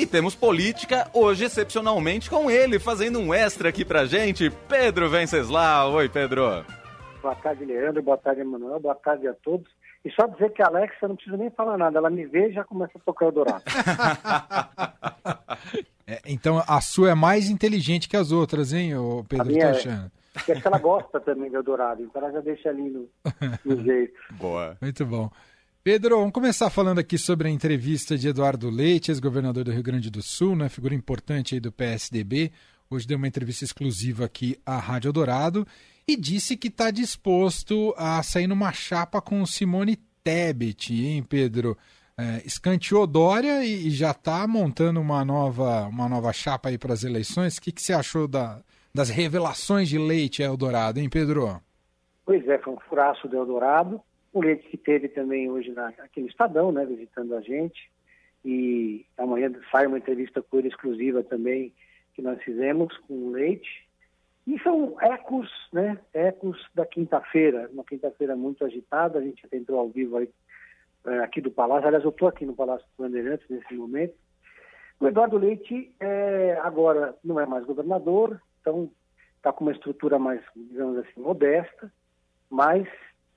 E 0.00 0.06
temos 0.06 0.34
política 0.34 1.10
hoje, 1.12 1.44
excepcionalmente, 1.44 2.30
com 2.30 2.50
ele, 2.50 2.78
fazendo 2.78 3.18
um 3.18 3.34
extra 3.34 3.68
aqui 3.68 3.84
pra 3.84 4.06
gente, 4.06 4.48
Pedro 4.66 5.10
Venceslau. 5.10 5.92
Oi, 5.92 6.08
Pedro. 6.08 6.64
Boa 7.20 7.34
tarde, 7.34 7.66
Leandro. 7.66 8.02
Boa 8.02 8.16
tarde, 8.16 8.40
Emanuel. 8.40 8.80
Boa 8.80 8.94
tarde 8.94 9.28
a 9.28 9.34
todos. 9.34 9.70
E 10.02 10.10
só 10.12 10.26
dizer 10.26 10.54
que 10.54 10.62
a 10.62 10.68
Alexa 10.68 11.06
não 11.06 11.16
precisa 11.16 11.36
nem 11.36 11.50
falar 11.50 11.76
nada. 11.76 11.98
Ela 11.98 12.08
me 12.08 12.24
vê 12.24 12.48
e 12.48 12.52
já 12.54 12.64
começa 12.64 12.92
a 12.96 13.00
tocar 13.00 13.26
o 13.26 13.30
Dourado. 13.30 13.62
é, 16.08 16.22
então 16.24 16.64
a 16.66 16.80
sua 16.80 17.10
é 17.10 17.14
mais 17.14 17.50
inteligente 17.50 18.08
que 18.08 18.16
as 18.16 18.32
outras, 18.32 18.72
hein, 18.72 18.96
ô 18.96 19.22
Pedro? 19.28 19.48
A 19.48 19.50
minha 19.50 19.66
é... 19.66 20.10
Porque 20.32 20.52
acho 20.52 20.62
que 20.62 20.66
ela 20.66 20.78
gosta 20.78 21.20
também 21.20 21.50
do 21.50 21.58
Eldorado, 21.58 22.02
então 22.02 22.22
ela 22.22 22.32
já 22.32 22.40
deixa 22.40 22.70
ali 22.70 22.88
no, 22.88 23.06
no 23.66 23.76
jeito. 23.84 24.14
Boa. 24.30 24.78
Muito 24.80 25.04
bom. 25.04 25.30
Pedro, 25.92 26.18
vamos 26.18 26.32
começar 26.32 26.70
falando 26.70 27.00
aqui 27.00 27.18
sobre 27.18 27.48
a 27.48 27.50
entrevista 27.50 28.16
de 28.16 28.28
Eduardo 28.28 28.70
Leite, 28.70 29.10
ex-governador 29.10 29.64
do 29.64 29.72
Rio 29.72 29.82
Grande 29.82 30.08
do 30.08 30.22
Sul, 30.22 30.54
né, 30.54 30.68
figura 30.68 30.94
importante 30.94 31.56
aí 31.56 31.60
do 31.60 31.72
PSDB. 31.72 32.52
Hoje 32.88 33.08
deu 33.08 33.18
uma 33.18 33.26
entrevista 33.26 33.64
exclusiva 33.64 34.24
aqui 34.24 34.56
à 34.64 34.78
Rádio 34.78 35.08
Eldorado 35.08 35.66
e 36.06 36.14
disse 36.16 36.56
que 36.56 36.68
está 36.68 36.92
disposto 36.92 37.92
a 37.98 38.22
sair 38.22 38.46
numa 38.46 38.70
chapa 38.70 39.20
com 39.20 39.44
Simone 39.44 39.96
Tebet, 40.22 40.94
hein, 40.94 41.24
Pedro? 41.24 41.76
É, 42.16 42.40
escanteou 42.46 43.04
Dória 43.04 43.64
e, 43.64 43.88
e 43.88 43.90
já 43.90 44.12
está 44.12 44.46
montando 44.46 45.00
uma 45.00 45.24
nova, 45.24 45.88
uma 45.88 46.08
nova 46.08 46.32
chapa 46.32 46.68
aí 46.68 46.78
para 46.78 46.92
as 46.92 47.02
eleições. 47.02 47.56
O 47.56 47.62
que, 47.62 47.72
que 47.72 47.82
você 47.82 47.92
achou 47.92 48.28
da, 48.28 48.62
das 48.94 49.08
revelações 49.08 49.88
de 49.88 49.98
Leite 49.98 50.40
a 50.40 50.46
Eldorado, 50.46 51.00
hein, 51.00 51.08
Pedro? 51.10 51.60
Pois 52.24 52.46
é, 52.46 52.58
foi 52.58 52.74
um 52.74 52.78
furaço 52.88 53.26
do 53.26 53.36
Eldorado 53.36 54.00
o 54.32 54.40
Leite 54.40 54.68
que 54.68 54.76
teve 54.76 55.08
também 55.08 55.50
hoje 55.50 55.70
na, 55.72 55.88
aqui 55.88 56.20
no 56.20 56.28
Estadão, 56.28 56.70
né, 56.72 56.84
visitando 56.84 57.34
a 57.34 57.40
gente. 57.40 57.90
E 58.44 59.04
amanhã 59.18 59.52
sai 59.70 59.86
uma 59.86 59.98
entrevista 59.98 60.40
com 60.42 60.58
ele 60.58 60.68
exclusiva 60.68 61.22
também 61.22 61.72
que 62.14 62.22
nós 62.22 62.42
fizemos 62.42 62.96
com 62.98 63.14
o 63.14 63.30
Leite. 63.30 63.88
E 64.46 64.58
são 64.60 64.96
ecos, 65.00 65.50
né? 65.72 65.98
Ecos 66.14 66.58
da 66.74 66.86
quinta-feira, 66.86 67.68
uma 67.72 67.84
quinta-feira 67.84 68.34
muito 68.34 68.64
agitada. 68.64 69.18
A 69.18 69.22
gente 69.22 69.46
entrou 69.52 69.78
ao 69.78 69.88
vivo 69.88 70.16
aí, 70.16 70.28
é, 71.06 71.18
aqui 71.20 71.40
do 71.40 71.50
Palácio. 71.50 71.86
Aliás, 71.86 72.04
eu 72.04 72.10
estou 72.10 72.28
aqui 72.28 72.46
no 72.46 72.54
Palácio 72.54 72.86
do 72.86 73.02
Bandeirantes 73.02 73.46
nesse 73.48 73.74
momento. 73.74 74.14
O 74.98 75.06
Eduardo 75.06 75.38
Leite 75.38 75.94
é, 76.00 76.58
agora 76.62 77.16
não 77.24 77.40
é 77.40 77.46
mais 77.46 77.64
governador, 77.64 78.40
então 78.60 78.90
está 79.36 79.52
com 79.52 79.64
uma 79.64 79.72
estrutura 79.72 80.18
mais, 80.18 80.42
digamos 80.54 80.98
assim, 80.98 81.20
modesta, 81.20 81.90
mas 82.50 82.86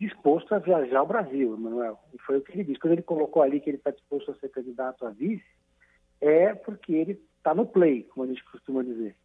disposto 0.06 0.54
a 0.54 0.60
viajar 0.60 1.00
ao 1.00 1.08
Brasil, 1.08 1.56
Manuel. 1.58 2.00
E 2.14 2.18
foi 2.20 2.38
o 2.38 2.42
que 2.42 2.52
ele 2.54 2.64
disse. 2.64 2.80
Quando 2.80 2.94
ele 2.94 3.02
colocou 3.02 3.42
ali 3.42 3.60
que 3.60 3.70
ele 3.70 3.78
está 3.78 3.92
disposto 3.92 4.32
a 4.32 4.36
ser 4.36 4.50
candidato 4.50 5.06
a 5.06 5.10
vice, 5.10 5.44
é 6.20 6.54
porque 6.54 6.94
ele 6.94 7.22
está 7.38 7.54
no 7.54 7.66
play, 7.66 8.04
como 8.04 8.26
a 8.26 8.28
gente 8.28 8.44
costuma 8.46 8.84
dizer. 8.84 9.16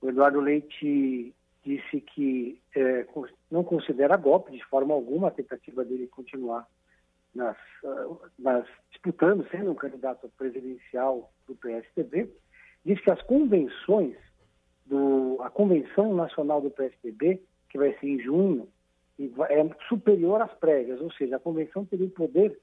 O 0.00 0.08
Eduardo 0.08 0.40
Leite 0.40 1.34
disse 1.64 2.00
que 2.00 2.60
é, 2.74 3.06
não 3.50 3.62
considera 3.62 4.16
golpe 4.16 4.52
de 4.52 4.64
forma 4.64 4.92
alguma 4.94 5.28
a 5.28 5.30
tentativa 5.30 5.84
dele 5.84 6.08
continuar 6.08 6.66
nas, 7.34 7.56
nas, 8.38 8.66
disputando, 8.90 9.46
sendo 9.50 9.70
um 9.70 9.74
candidato 9.74 10.28
presidencial 10.36 11.30
do 11.46 11.54
PSDB. 11.54 12.28
Diz 12.84 13.00
que 13.00 13.10
as 13.10 13.22
convenções, 13.22 14.16
do, 14.86 15.38
a 15.40 15.48
Convenção 15.48 16.14
Nacional 16.14 16.60
do 16.60 16.70
PSDB, 16.70 17.40
que 17.68 17.78
vai 17.78 17.96
ser 17.98 18.06
em 18.06 18.20
junho, 18.20 18.68
é 19.18 19.86
superior 19.88 20.40
às 20.40 20.52
prévias, 20.54 21.00
ou 21.00 21.10
seja, 21.12 21.36
a 21.36 21.40
convenção 21.40 21.84
teria 21.84 22.06
o 22.06 22.10
poder 22.10 22.58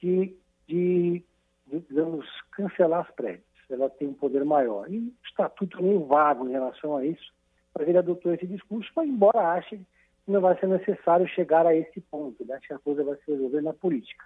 de, 0.00 0.34
de, 0.66 1.22
de 1.66 1.80
digamos, 1.80 2.26
cancelar 2.52 3.00
as 3.00 3.10
prévias. 3.14 3.44
Ela 3.68 3.88
tem 3.88 4.08
um 4.08 4.14
poder 4.14 4.44
maior. 4.44 4.90
E 4.90 4.98
o 4.98 5.12
estatuto 5.24 5.78
é 5.78 5.82
meio 5.82 6.04
vago 6.04 6.48
em 6.48 6.52
relação 6.52 6.96
a 6.96 7.04
isso, 7.04 7.32
mas 7.76 7.86
ele 7.86 7.98
adotou 7.98 8.34
esse 8.34 8.46
discurso, 8.46 8.90
mas 8.96 9.08
embora 9.08 9.52
ache 9.52 9.76
que 10.24 10.30
não 10.30 10.40
vai 10.40 10.58
ser 10.58 10.66
necessário 10.66 11.26
chegar 11.28 11.66
a 11.66 11.74
esse 11.74 12.00
ponto, 12.00 12.44
né? 12.44 12.58
que 12.66 12.72
a 12.72 12.78
coisa 12.78 13.04
vai 13.04 13.16
se 13.16 13.30
resolver 13.30 13.60
na 13.60 13.72
política. 13.72 14.24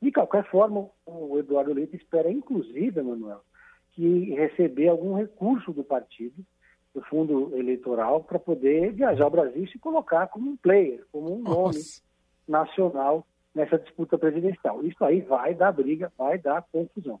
De 0.00 0.12
qualquer 0.12 0.44
forma, 0.50 0.88
o 1.06 1.38
Eduardo 1.38 1.72
Leite 1.72 1.96
espera, 1.96 2.30
inclusive, 2.30 3.02
Manuel, 3.02 3.42
que 3.92 4.34
receber 4.34 4.88
algum 4.88 5.14
recurso 5.14 5.72
do 5.72 5.82
partido 5.82 6.44
do 6.96 7.02
fundo 7.02 7.54
eleitoral 7.54 8.24
para 8.24 8.38
poder 8.38 8.90
viajar 8.90 9.24
ao 9.24 9.30
Brasil 9.30 9.64
e 9.64 9.70
se 9.70 9.78
colocar 9.78 10.28
como 10.28 10.50
um 10.50 10.56
player, 10.56 11.04
como 11.12 11.30
um 11.34 11.42
nome 11.42 11.76
Nossa. 11.76 12.00
nacional 12.48 13.26
nessa 13.54 13.78
disputa 13.78 14.16
presidencial. 14.16 14.82
Isso 14.82 15.04
aí 15.04 15.20
vai 15.20 15.52
dar 15.52 15.72
briga, 15.72 16.10
vai 16.16 16.38
dar 16.38 16.64
confusão. 16.72 17.20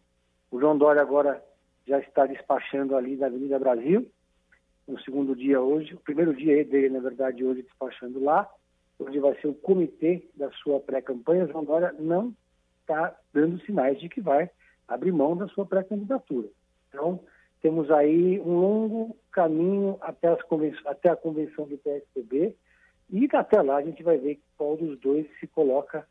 O 0.50 0.58
João 0.58 0.78
Dória 0.78 1.02
agora 1.02 1.44
já 1.86 1.98
está 1.98 2.24
despachando 2.24 2.96
ali 2.96 3.16
da 3.16 3.26
Avenida 3.26 3.58
Brasil, 3.58 4.10
no 4.88 4.98
segundo 5.00 5.36
dia 5.36 5.60
hoje, 5.60 5.94
o 5.94 6.00
primeiro 6.00 6.34
dia 6.34 6.64
dele, 6.64 6.88
na 6.88 7.00
verdade, 7.00 7.44
hoje 7.44 7.62
despachando 7.62 8.22
lá, 8.22 8.48
hoje 8.98 9.18
vai 9.18 9.38
ser 9.40 9.48
o 9.48 9.54
comitê 9.54 10.26
da 10.34 10.50
sua 10.52 10.80
pré-campanha. 10.80 11.44
O 11.44 11.48
João 11.48 11.64
Dória 11.64 11.94
não 11.98 12.32
está 12.80 13.14
dando 13.30 13.60
sinais 13.66 14.00
de 14.00 14.08
que 14.08 14.22
vai 14.22 14.48
abrir 14.88 15.12
mão 15.12 15.36
da 15.36 15.48
sua 15.48 15.66
pré-candidatura. 15.66 16.48
Então, 16.88 17.20
temos 17.62 17.90
aí 17.90 18.40
um 18.40 18.60
longo 18.60 19.16
caminho 19.32 19.98
até, 20.00 20.28
até 20.86 21.10
a 21.10 21.16
convenção 21.16 21.66
do 21.66 21.78
PSDB 21.78 22.54
e 23.10 23.28
até 23.32 23.62
lá 23.62 23.76
a 23.76 23.82
gente 23.82 24.02
vai 24.02 24.18
ver 24.18 24.40
qual 24.56 24.76
dos 24.76 24.98
dois 24.98 25.26
se 25.38 25.46
coloca 25.46 26.06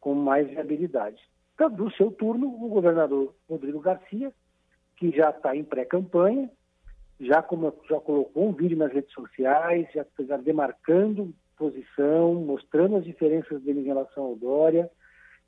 com 0.00 0.14
mais 0.14 0.48
viabilidade. 0.48 1.20
Então, 1.54 1.70
do 1.70 1.90
seu 1.92 2.10
turno, 2.10 2.46
o 2.46 2.68
governador 2.68 3.34
Rodrigo 3.48 3.80
Garcia, 3.80 4.32
que 4.96 5.10
já 5.10 5.30
está 5.30 5.56
em 5.56 5.64
pré-campanha, 5.64 6.50
já, 7.20 7.44
já 7.88 8.00
colocou 8.00 8.30
um 8.36 8.52
vídeo 8.52 8.78
nas 8.78 8.92
redes 8.92 9.12
sociais, 9.12 9.88
já 9.92 10.02
está 10.02 10.36
demarcando 10.36 11.34
posição, 11.56 12.34
mostrando 12.34 12.96
as 12.96 13.04
diferenças 13.04 13.60
dele 13.62 13.80
em 13.80 13.84
relação 13.84 14.24
ao 14.24 14.36
Dória, 14.36 14.88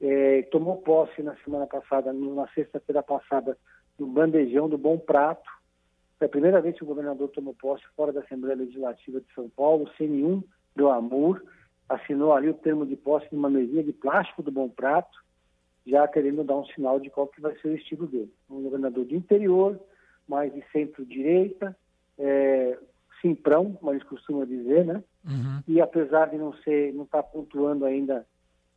é, 0.00 0.42
tomou 0.50 0.78
posse 0.78 1.22
na 1.22 1.36
semana 1.36 1.66
passada, 1.66 2.12
na 2.12 2.48
sexta-feira 2.48 3.02
passada, 3.02 3.56
no 4.00 4.06
bandejão 4.06 4.68
do 4.68 4.78
Bom 4.78 4.98
Prato. 4.98 5.48
Foi 6.18 6.26
a 6.26 6.30
primeira 6.30 6.60
vez 6.60 6.74
que 6.74 6.82
o 6.82 6.86
governador 6.86 7.28
tomou 7.28 7.54
posse 7.54 7.84
fora 7.94 8.12
da 8.12 8.20
Assembleia 8.20 8.56
Legislativa 8.56 9.20
de 9.20 9.26
São 9.34 9.48
Paulo, 9.50 9.90
sem 9.96 10.08
nenhum 10.08 10.42
do 10.74 10.88
amor. 10.88 11.44
Assinou 11.88 12.32
ali 12.32 12.48
o 12.48 12.54
termo 12.54 12.86
de 12.86 12.96
posse 12.96 13.26
numa 13.30 13.50
mesinha 13.50 13.84
de 13.84 13.92
plástico 13.92 14.42
do 14.42 14.50
Bom 14.50 14.68
Prato, 14.68 15.18
já 15.86 16.08
querendo 16.08 16.42
dar 16.42 16.56
um 16.56 16.64
sinal 16.66 16.98
de 16.98 17.10
qual 17.10 17.26
que 17.26 17.40
vai 17.40 17.54
ser 17.58 17.68
o 17.68 17.76
estilo 17.76 18.06
dele. 18.06 18.32
Um 18.48 18.62
governador 18.62 19.04
de 19.04 19.14
interior, 19.14 19.78
mais 20.26 20.52
de 20.52 20.64
centro-direita, 20.72 21.76
é, 22.18 22.78
simprão, 23.20 23.72
como 23.72 23.92
eles 23.92 24.04
costumam 24.04 24.46
dizer, 24.46 24.84
né? 24.84 25.02
Uhum. 25.24 25.62
E 25.68 25.80
apesar 25.80 26.30
de 26.30 26.38
não 26.38 26.54
ser, 26.54 26.94
não 26.94 27.04
estar 27.04 27.22
tá 27.22 27.28
pontuando 27.28 27.84
ainda 27.84 28.26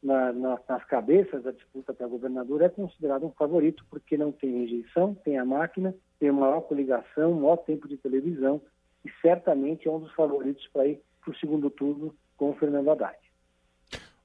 na, 0.03 0.33
na, 0.33 0.59
nas 0.67 0.83
cabeças 0.85 1.43
da 1.43 1.51
disputa 1.51 1.93
para 1.93 2.07
governador 2.07 2.61
é 2.61 2.69
considerado 2.69 3.25
um 3.25 3.31
favorito 3.31 3.85
porque 3.89 4.17
não 4.17 4.31
tem 4.31 4.59
rejeição, 4.61 5.15
tem 5.23 5.39
a 5.39 5.45
máquina, 5.45 5.95
tem 6.19 6.31
maior 6.31 6.61
coligação, 6.61 7.33
maior 7.33 7.57
tempo 7.57 7.87
de 7.87 7.97
televisão 7.97 8.61
e 9.05 9.09
certamente 9.21 9.87
é 9.87 9.91
um 9.91 9.99
dos 9.99 10.13
favoritos 10.13 10.67
para 10.73 10.87
ir 10.87 11.01
para 11.21 11.31
o 11.31 11.37
segundo 11.37 11.69
turno 11.69 12.13
com 12.35 12.51
o 12.51 12.55
Fernando 12.55 12.91
Haddad. 12.91 13.17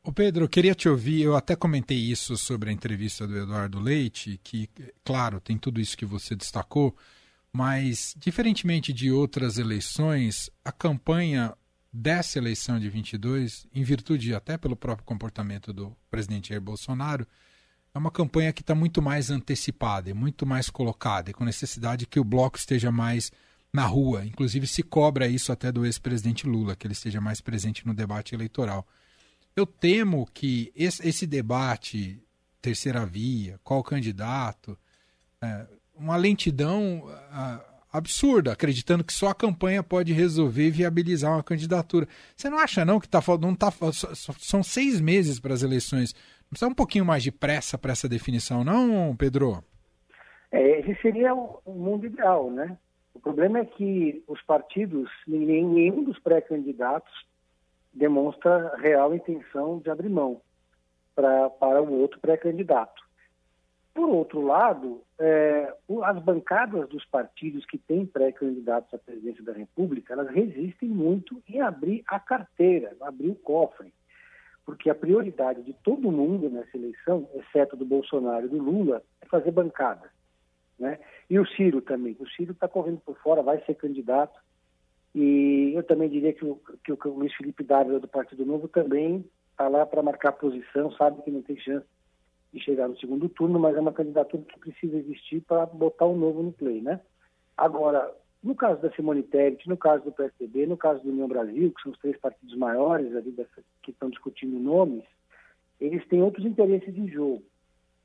O 0.05 0.12
Pedro, 0.12 0.44
eu 0.44 0.49
queria 0.49 0.75
te 0.75 0.88
ouvir, 0.88 1.22
eu 1.22 1.37
até 1.37 1.55
comentei 1.55 1.99
isso 1.99 2.37
sobre 2.37 2.71
a 2.71 2.72
entrevista 2.72 3.27
do 3.27 3.37
Eduardo 3.37 3.78
Leite, 3.78 4.41
que, 4.43 4.69
claro, 5.05 5.41
tem 5.41 5.59
tudo 5.59 5.81
isso 5.81 5.99
que 5.99 6.06
você 6.06 6.34
destacou, 6.34 6.97
mas, 7.53 8.15
diferentemente 8.17 8.93
de 8.93 9.11
outras 9.11 9.59
eleições, 9.59 10.50
a 10.65 10.72
campanha 10.72 11.55
dessa 11.93 12.38
eleição 12.38 12.78
de 12.78 12.88
22, 12.88 13.66
em 13.75 13.82
virtude 13.82 14.34
até 14.34 14.56
pelo 14.56 14.76
próprio 14.76 15.06
comportamento 15.06 15.72
do 15.72 15.97
presidente 16.10 16.50
Jair 16.50 16.60
Bolsonaro, 16.60 17.26
é 17.94 17.99
uma 17.99 18.10
campanha 18.10 18.53
que 18.53 18.60
está 18.60 18.75
muito 18.75 19.00
mais 19.00 19.31
antecipada 19.31 20.10
e 20.10 20.15
muito 20.15 20.47
mais 20.47 20.71
colocada, 20.71 21.31
e 21.31 21.34
com 21.34 21.44
necessidade 21.44 22.06
que 22.06 22.21
o 22.21 22.25
bloco 22.25 22.58
esteja 22.58 22.93
mais 22.93 23.32
na 23.73 23.85
rua. 23.85 24.25
Inclusive, 24.25 24.67
se 24.67 24.82
cobra 24.82 25.26
isso 25.26 25.50
até 25.50 25.73
do 25.73 25.85
ex-presidente 25.85 26.46
Lula, 26.46 26.76
que 26.76 26.87
ele 26.87 26.93
esteja 26.93 27.20
mais 27.20 27.40
presente 27.40 27.87
no 27.87 27.94
debate 27.94 28.35
eleitoral. 28.35 28.87
Eu 29.56 29.67
temo 29.67 30.29
que 30.32 30.70
esse, 30.75 31.26
debate, 31.26 32.23
terceira 32.61 33.05
via, 33.05 33.58
qual 33.64 33.82
candidato, 33.82 34.79
é, 35.40 35.67
uma 35.94 36.17
lentidão. 36.17 37.05
Absurda, 37.99 38.53
acreditando 38.53 39.05
que 39.05 39.12
só 39.12 39.29
a 39.29 39.35
campanha 39.35 39.83
pode 39.83 40.12
resolver 40.12 40.69
e 40.69 40.71
viabilizar 40.71 41.33
uma 41.33 41.43
candidatura. 41.43 42.06
Você 42.37 42.49
não 42.49 42.59
acha 42.59 42.85
não 42.85 43.00
que 43.00 43.09
tá, 43.09 43.21
não 43.41 43.55
tá, 43.55 43.71
são 44.39 44.62
seis 44.62 45.00
meses 45.00 45.39
para 45.41 45.53
as 45.53 45.62
eleições? 45.62 46.15
Não 46.43 46.50
precisa 46.50 46.71
um 46.71 46.75
pouquinho 46.75 47.05
mais 47.05 47.23
de 47.23 47.31
pressa 47.31 47.77
para 47.77 47.93
essa 47.93 48.09
definição, 48.09 48.65
não, 48.65 49.15
Pedro? 49.17 49.62
É, 50.50 50.81
esse 50.81 50.95
seria 51.03 51.35
o, 51.35 51.61
mundo 51.67 52.06
ideal, 52.06 52.50
né? 52.50 52.79
O 53.12 53.21
problema 53.21 53.59
é 53.59 53.65
que 53.65 54.23
os 54.27 54.41
partidos, 54.43 55.11
nenhum 55.27 56.05
dos 56.05 56.19
pré-candidatos 56.19 57.12
demonstra 57.93 58.77
real 58.77 59.15
intenção 59.15 59.81
de 59.81 59.91
abrir 59.91 60.09
mão 60.09 60.41
pra, 61.15 61.50
para 61.50 61.83
o 61.83 62.00
outro 62.00 62.21
pré-candidato. 62.21 63.07
Por 63.99 64.11
outro 64.11 64.41
lado, 64.41 65.03
é, 65.19 65.75
as 66.05 66.23
bancadas 66.23 66.89
dos 66.89 67.05
partidos 67.06 67.67
que 67.67 67.77
têm 67.77 68.06
pré-candidatos 68.06 68.95
à 68.95 68.99
presidência 68.99 69.43
da 69.43 69.53
República, 69.53 70.12
elas 70.12 70.31
resistem 70.31 70.89
muito 70.89 71.43
em 71.49 71.61
abrir 71.61 72.05
a 72.06 72.21
carteira, 72.21 72.97
abrir 73.00 73.31
o 73.31 73.35
cofre. 73.35 73.93
Porque 74.65 74.89
a 74.89 74.95
prioridade 74.95 75.65
de 75.65 75.73
todo 75.83 76.12
mundo 76.12 76.49
nessa 76.49 76.77
eleição, 76.77 77.29
exceto 77.35 77.77
do 77.77 77.85
Bolsonaro 77.85 78.47
e 78.47 78.50
do 78.50 78.59
Lula, 78.59 79.03
é 79.21 79.27
fazer 79.27 79.50
bancada. 79.50 80.09
Né? 80.79 81.00
E 81.29 81.37
o 81.37 81.47
Ciro 81.49 81.83
também. 81.83 82.17
O 82.21 82.29
Ciro 82.29 82.53
está 82.53 82.69
correndo 82.69 83.00
por 83.00 83.19
fora, 83.19 83.43
vai 83.43 83.61
ser 83.65 83.75
candidato. 83.75 84.39
E 85.12 85.73
eu 85.75 85.83
também 85.83 86.09
diria 86.09 86.33
que 86.33 86.45
o, 86.45 86.55
que 86.85 86.93
o 86.93 87.15
Luiz 87.15 87.35
Felipe 87.35 87.65
Dávila 87.65 87.99
do 87.99 88.06
Partido 88.06 88.47
Novo 88.47 88.69
também 88.69 89.29
está 89.50 89.67
lá 89.67 89.85
para 89.85 90.05
marcar 90.05 90.31
posição, 90.35 90.93
sabe 90.93 91.21
que 91.23 91.33
não 91.33 91.43
tem 91.43 91.59
chance 91.59 91.98
de 92.53 92.61
chegar 92.61 92.89
no 92.89 92.99
segundo 92.99 93.29
turno, 93.29 93.59
mas 93.59 93.77
é 93.77 93.81
uma 93.81 93.93
candidatura 93.93 94.43
que 94.43 94.59
precisa 94.59 94.97
existir 94.97 95.41
para 95.43 95.67
botar 95.67 96.06
o 96.06 96.17
novo 96.17 96.43
no 96.43 96.53
play, 96.53 96.81
né? 96.81 97.00
Agora, 97.56 98.11
no 98.43 98.55
caso 98.55 98.81
da 98.81 98.91
Simone 98.93 99.23
Tebet, 99.23 99.69
no 99.69 99.77
caso 99.77 100.05
do 100.05 100.12
PSDB, 100.12 100.67
no 100.67 100.77
caso 100.77 101.03
do 101.03 101.11
União 101.11 101.29
Brasil, 101.29 101.73
que 101.73 101.83
são 101.83 101.93
os 101.93 101.99
três 101.99 102.17
partidos 102.17 102.56
maiores 102.56 103.15
ali 103.15 103.31
dessa, 103.33 103.62
que 103.83 103.91
estão 103.91 104.09
discutindo 104.09 104.59
nomes, 104.59 105.05
eles 105.81 106.06
têm 106.09 106.23
outros 106.23 106.47
interesses 106.47 106.97
em 106.97 107.09
jogo. 107.09 107.43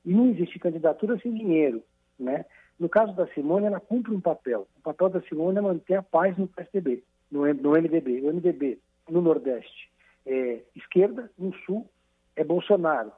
E 0.06 0.14
não 0.14 0.30
existe 0.30 0.60
candidatura 0.60 1.18
sem 1.20 1.34
dinheiro, 1.34 1.84
né? 2.20 2.46
No 2.80 2.90
caso 2.90 3.14
da 3.16 3.28
Simone, 3.28 3.68
ela 3.68 3.80
cumpre 3.80 4.14
um 4.14 4.20
papel. 4.20 4.68
O 4.78 4.82
papel 4.82 5.10
da 5.10 5.22
Simone 5.22 5.58
é 5.58 5.62
manter 5.62 5.96
a 5.96 6.04
paz 6.04 6.38
no 6.38 6.48
PSDB, 6.48 7.04
no, 7.32 7.42
no 7.54 7.72
MDB. 7.72 8.22
O 8.22 8.34
MDB, 8.34 8.80
no 9.10 9.22
Nordeste, 9.22 9.90
é 10.26 10.60
esquerda, 10.76 11.32
no 11.38 11.54
Sul, 11.60 11.88
é 12.36 12.44
Bolsonaro. 12.44 13.12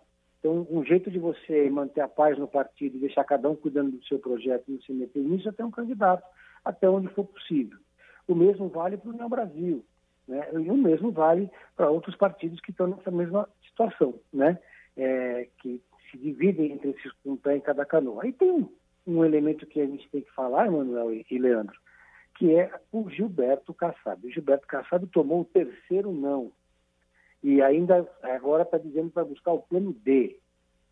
Então, 0.45 0.67
um 0.69 0.85
jeito 0.85 1.09
de 1.09 1.17
você 1.17 1.67
manter 1.71 2.01
a 2.01 2.07
paz 2.07 2.37
no 2.37 2.47
partido 2.47 2.97
e 2.97 2.99
deixar 2.99 3.23
cada 3.23 3.49
um 3.49 3.55
cuidando 3.55 3.97
do 3.97 4.05
seu 4.05 4.19
projeto 4.19 4.65
e 4.67 4.73
não 4.73 4.81
se 4.81 4.93
meter 4.93 5.23
nisso 5.23 5.49
é 5.49 5.51
ter 5.51 5.63
um 5.63 5.71
candidato, 5.71 6.23
até 6.63 6.87
onde 6.87 7.07
for 7.07 7.25
possível. 7.25 7.79
O 8.27 8.35
mesmo 8.35 8.69
vale 8.69 8.95
para 8.95 9.09
o 9.09 9.11
União 9.11 9.27
Brasil. 9.27 9.83
Né? 10.27 10.47
E 10.53 10.69
o 10.69 10.77
mesmo 10.77 11.09
vale 11.09 11.49
para 11.75 11.89
outros 11.89 12.15
partidos 12.15 12.61
que 12.61 12.69
estão 12.69 12.85
nessa 12.85 13.09
mesma 13.09 13.49
situação, 13.67 14.19
né? 14.31 14.59
É, 14.95 15.47
que 15.63 15.81
se 16.11 16.17
dividem 16.19 16.73
entre 16.73 16.91
esses 16.91 17.11
um 17.25 17.35
pé 17.35 17.57
em 17.57 17.61
cada 17.61 17.83
canoa. 17.83 18.21
Aí 18.21 18.31
tem 18.31 18.69
um, 19.07 19.25
elemento 19.25 19.65
que 19.65 19.81
a 19.81 19.85
gente 19.87 20.07
tem 20.11 20.21
que 20.21 20.31
falar, 20.31 20.67
Emanuel 20.67 21.11
e, 21.11 21.25
e 21.27 21.39
Leandro, 21.39 21.75
que 22.37 22.53
é 22.53 22.71
o 22.91 23.09
Gilberto 23.09 23.73
Kassab. 23.73 24.27
O 24.27 24.29
Gilberto 24.29 24.67
Kassab 24.67 25.07
tomou 25.07 25.41
o 25.41 25.45
terceiro 25.45 26.11
não 26.11 26.51
e 27.45 27.61
ainda 27.61 28.09
agora 28.23 28.63
está 28.63 28.79
dizendo 28.79 29.11
para 29.11 29.23
buscar 29.23 29.53
o 29.53 29.59
plano 29.59 29.95
D. 30.03 30.35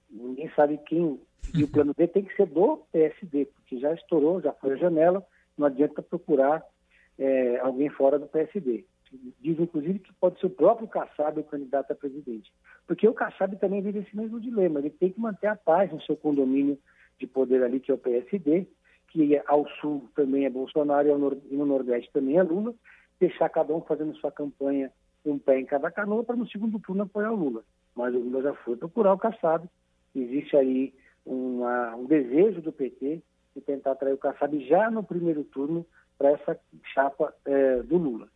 Ninguém 0.07 0.51
sabe 0.55 0.77
quem. 0.85 1.19
E 1.51 1.63
o 1.63 1.67
plano 1.67 1.95
D 1.97 2.07
tem 2.07 2.23
que 2.23 2.35
ser 2.35 2.45
do 2.45 2.77
PSD, 2.91 3.45
porque 3.45 3.79
já 3.79 3.91
estourou, 3.95 4.39
já 4.39 4.53
foi 4.53 4.73
a 4.73 4.75
janela, 4.75 5.25
não 5.57 5.65
adianta 5.65 6.03
procurar 6.03 6.63
é, 7.17 7.57
alguém 7.57 7.89
fora 7.89 8.19
do 8.19 8.27
PSD. 8.27 8.85
Diz, 9.41 9.59
inclusive, 9.59 9.97
que 9.97 10.13
pode 10.13 10.39
ser 10.39 10.45
o 10.45 10.51
próprio 10.51 10.87
Kassab 10.87 11.39
o 11.39 11.43
candidato 11.43 11.89
a 11.89 11.95
presidente. 11.95 12.53
Porque 12.85 13.07
o 13.07 13.15
Kassab 13.15 13.55
também 13.55 13.81
vive 13.81 13.99
esse 13.99 14.15
mesmo 14.15 14.39
dilema. 14.39 14.79
Ele 14.79 14.91
tem 14.91 15.09
que 15.09 15.19
manter 15.19 15.47
a 15.47 15.55
paz 15.55 15.91
no 15.91 16.01
seu 16.03 16.15
condomínio 16.15 16.77
de 17.19 17.25
poder 17.25 17.63
ali, 17.63 17.79
que 17.79 17.89
é 17.89 17.95
o 17.95 17.97
PSD, 17.97 18.67
que 19.07 19.41
ao 19.47 19.67
sul 19.81 20.07
também 20.15 20.45
é 20.45 20.51
Bolsonaro 20.51 21.09
e 21.49 21.55
no 21.55 21.65
Nordeste 21.65 22.11
também 22.13 22.37
é 22.37 22.43
Lula, 22.43 22.75
deixar 23.27 23.49
cada 23.49 23.73
um 23.73 23.81
fazendo 23.81 24.15
sua 24.17 24.31
campanha 24.31 24.91
um 25.25 25.39
pé 25.39 25.59
em 25.59 25.65
cada 25.65 25.89
canoa 25.89 26.23
para 26.23 26.35
no 26.35 26.47
segundo 26.49 26.77
turno 26.79 27.03
apoiar 27.03 27.31
o 27.31 27.35
Lula. 27.35 27.63
Mas 27.95 28.13
o 28.13 28.19
Lula 28.19 28.41
já 28.41 28.53
foi 28.55 28.75
procurar 28.75 29.13
o 29.13 29.17
Kassab. 29.17 29.67
Existe 30.13 30.57
aí 30.57 30.93
uma, 31.25 31.95
um 31.95 32.05
desejo 32.05 32.61
do 32.61 32.73
PT 32.73 33.21
de 33.55 33.61
tentar 33.61 33.91
atrair 33.91 34.13
o 34.13 34.17
Kassab 34.17 34.67
já 34.67 34.91
no 34.91 35.03
primeiro 35.03 35.43
turno 35.45 35.85
para 36.17 36.31
essa 36.31 36.59
chapa 36.93 37.33
é, 37.45 37.81
do 37.83 37.97
Lula. 37.97 38.27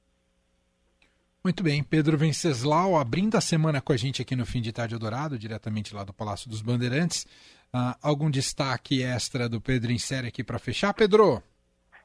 Muito 1.44 1.64
bem, 1.64 1.84
Pedro 1.84 2.18
Venceslau, 2.18 2.98
abrindo 2.98 3.36
a 3.36 3.42
semana 3.42 3.82
com 3.82 3.94
a 3.94 3.98
gente 3.98 4.22
aqui 4.22 4.36
no 4.36 4.46
Fim 4.46 4.62
de 4.62 4.72
Tarde 4.72 4.98
Dourado, 4.98 5.38
diretamente 5.38 5.94
lá 5.94 6.04
do 6.04 6.14
Palácio 6.14 6.50
dos 6.50 6.62
Bandeirantes. 6.62 7.26
Uh, 7.74 7.96
algum 8.02 8.30
destaque 8.30 9.04
extra 9.04 9.48
do 9.48 9.62
Pedro 9.62 9.92
em 9.92 9.98
série 9.98 10.28
aqui 10.28 10.44
para 10.44 10.60
fechar, 10.60 10.94
Pedro? 10.94 11.42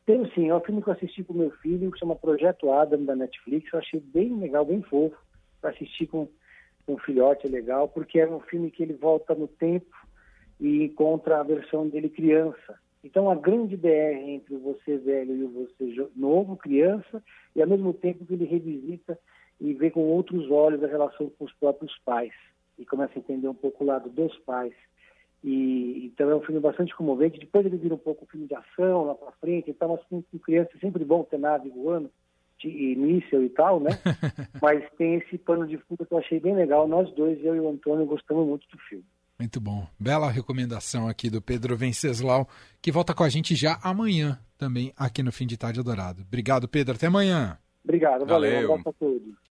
Tenho 0.04 0.28
sim, 0.32 0.48
é 0.48 0.54
um 0.54 0.60
filme 0.60 0.82
que 0.82 0.88
eu 0.88 0.94
assisti 0.94 1.22
com 1.22 1.32
meu 1.32 1.50
filho, 1.50 1.90
que 1.92 1.98
chama 1.98 2.16
Projeto 2.16 2.72
Adam, 2.72 3.04
da 3.04 3.14
Netflix. 3.14 3.72
Eu 3.72 3.78
achei 3.78 4.00
bem 4.00 4.36
legal, 4.38 4.64
bem 4.64 4.82
fofo, 4.82 5.16
para 5.60 5.70
assistir 5.70 6.08
com, 6.08 6.28
um 6.88 6.98
filhote, 6.98 7.46
legal, 7.46 7.88
porque 7.88 8.18
é 8.18 8.28
um 8.28 8.40
filme 8.40 8.70
que 8.70 8.82
ele 8.82 8.94
volta 8.94 9.34
no 9.34 9.46
tempo 9.46 9.94
e 10.60 10.84
encontra 10.84 11.40
a 11.40 11.42
versão 11.42 11.88
dele 11.88 12.08
criança. 12.08 12.78
Então, 13.04 13.30
a 13.30 13.34
grande 13.34 13.76
DR 13.76 14.16
entre 14.28 14.54
o 14.54 14.60
você 14.60 14.96
velho 14.96 15.34
e 15.34 15.44
o 15.44 15.48
você 15.50 16.08
novo, 16.14 16.56
criança, 16.56 17.22
e 17.54 17.62
ao 17.62 17.68
mesmo 17.68 17.92
tempo 17.92 18.24
que 18.24 18.34
ele 18.34 18.44
revisita 18.44 19.18
e 19.60 19.72
vê 19.74 19.90
com 19.90 20.00
outros 20.00 20.50
olhos 20.50 20.82
a 20.82 20.86
relação 20.86 21.30
com 21.30 21.44
os 21.44 21.52
próprios 21.54 21.96
pais. 22.04 22.32
E 22.78 22.84
começa 22.84 23.12
a 23.16 23.18
entender 23.18 23.48
um 23.48 23.54
pouco 23.54 23.82
o 23.82 23.86
lado 23.86 24.08
dos 24.08 24.36
pais. 24.40 24.74
E, 25.42 26.06
então 26.06 26.30
é 26.30 26.36
um 26.36 26.42
filme 26.42 26.60
bastante 26.60 26.94
comovente. 26.94 27.38
Depois 27.38 27.66
ele 27.66 27.76
vira 27.76 27.94
um 27.94 27.98
pouco 27.98 28.24
um 28.24 28.28
filme 28.28 28.46
de 28.46 28.54
ação 28.54 29.06
lá 29.06 29.14
para 29.14 29.32
frente. 29.32 29.70
Então, 29.70 29.88
mas 29.88 30.02
com, 30.08 30.22
com 30.22 30.38
criança 30.38 30.70
é 30.76 30.78
sempre 30.78 31.04
bom 31.04 31.24
ter 31.24 31.38
nave 31.38 31.68
voando, 31.70 32.10
de 32.58 32.94
míssel 32.96 33.44
e 33.44 33.48
tal, 33.48 33.80
né? 33.80 33.90
mas 34.62 34.84
tem 34.96 35.16
esse 35.16 35.36
pano 35.38 35.66
de 35.66 35.78
fundo 35.78 36.06
que 36.06 36.12
eu 36.12 36.18
achei 36.18 36.38
bem 36.38 36.54
legal. 36.54 36.86
Nós 36.86 37.12
dois, 37.14 37.44
eu 37.44 37.56
e 37.56 37.60
o 37.60 37.68
Antônio, 37.68 38.06
gostamos 38.06 38.46
muito 38.46 38.68
do 38.68 38.78
filme. 38.78 39.04
Muito 39.38 39.60
bom. 39.60 39.84
Bela 39.98 40.30
recomendação 40.30 41.08
aqui 41.08 41.28
do 41.28 41.42
Pedro 41.42 41.76
Venceslau, 41.76 42.48
que 42.80 42.92
volta 42.92 43.12
com 43.12 43.24
a 43.24 43.28
gente 43.28 43.56
já 43.56 43.80
amanhã 43.82 44.38
também 44.56 44.92
aqui 44.96 45.20
no 45.22 45.32
Fim 45.32 45.46
de 45.46 45.56
Tarde 45.56 45.82
Dourado. 45.82 46.22
Obrigado, 46.22 46.68
Pedro. 46.68 46.94
Até 46.94 47.08
amanhã. 47.08 47.58
Obrigado. 47.82 48.24
Valeu. 48.24 48.52
valeu. 48.52 48.70
Um 48.70 48.74
abraço 48.74 48.88
a 48.88 48.92
todos. 48.92 49.34